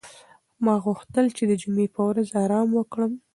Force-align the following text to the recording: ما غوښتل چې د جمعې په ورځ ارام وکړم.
ما 0.63 0.73
غوښتل 0.85 1.25
چې 1.37 1.43
د 1.47 1.51
جمعې 1.61 1.87
په 1.95 2.01
ورځ 2.07 2.27
ارام 2.43 2.69
وکړم. 2.73 3.11